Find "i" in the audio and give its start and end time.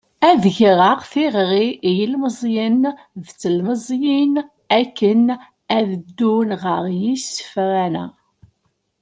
1.87-1.89